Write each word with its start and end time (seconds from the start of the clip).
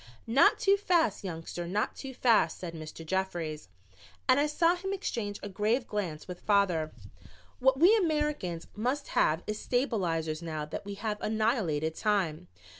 "Not 0.25 0.57
too 0.57 0.77
fast, 0.77 1.23
youngster, 1.23 1.67
not 1.67 1.95
too 1.95 2.15
fast," 2.15 2.57
said 2.57 2.73
Mr. 2.73 3.05
Jeffries, 3.05 3.69
and 4.27 4.39
I 4.39 4.47
saw 4.47 4.75
him 4.75 4.93
exchange 4.93 5.39
a 5.43 5.47
grave 5.47 5.85
glance 5.85 6.27
with 6.27 6.41
father. 6.41 6.91
"What 7.59 7.79
we 7.79 7.95
Americans 7.97 8.65
must 8.75 9.09
have 9.09 9.43
is 9.45 9.59
stabilizers 9.59 10.41
now 10.41 10.65
that 10.65 10.85
we 10.85 10.95
have 10.95 11.21
annihilated 11.21 11.93
time. 11.93 12.47